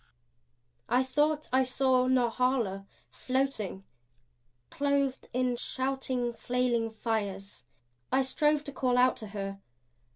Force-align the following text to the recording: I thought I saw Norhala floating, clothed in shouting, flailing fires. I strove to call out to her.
I 0.89 1.03
thought 1.03 1.47
I 1.53 1.61
saw 1.61 2.07
Norhala 2.07 2.87
floating, 3.11 3.83
clothed 4.71 5.29
in 5.31 5.57
shouting, 5.57 6.33
flailing 6.33 6.89
fires. 6.89 7.65
I 8.11 8.23
strove 8.23 8.63
to 8.63 8.71
call 8.71 8.97
out 8.97 9.15
to 9.17 9.27
her. 9.27 9.61